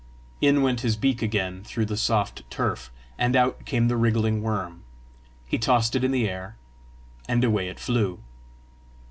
In 0.41 0.63
went 0.63 0.81
his 0.81 0.95
beak 0.95 1.21
again 1.21 1.63
through 1.63 1.85
the 1.85 1.95
soft 1.95 2.41
turf, 2.49 2.91
and 3.19 3.35
out 3.35 3.65
came 3.65 3.87
the 3.87 3.95
wriggling 3.95 4.41
worm. 4.41 4.81
He 5.45 5.59
tossed 5.59 5.95
it 5.95 6.03
in 6.03 6.09
the 6.09 6.27
air, 6.27 6.55
and 7.29 7.43
away 7.43 7.67
it 7.69 7.79
flew. 7.79 8.17